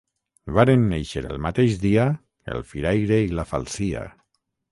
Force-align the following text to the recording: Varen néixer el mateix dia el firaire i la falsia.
Varen 0.57 0.85
néixer 0.93 1.21
el 1.33 1.37
mateix 1.47 1.75
dia 1.83 2.07
el 2.55 2.65
firaire 2.71 3.21
i 3.27 3.31
la 3.41 3.49
falsia. 3.53 4.05